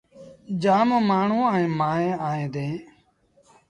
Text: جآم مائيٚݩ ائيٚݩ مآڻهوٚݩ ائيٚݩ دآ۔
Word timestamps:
جآم 0.61 0.89
مائيٚݩ 1.07 1.45
ائيٚݩ 1.51 1.73
مآڻهوٚݩ 1.79 2.19
ائيٚݩ 2.27 2.51
دآ۔ 2.53 2.65